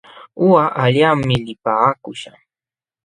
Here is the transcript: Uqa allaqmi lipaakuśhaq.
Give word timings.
Uqa 0.45 0.65
allaqmi 0.83 1.35
lipaakuśhaq. 1.47 2.39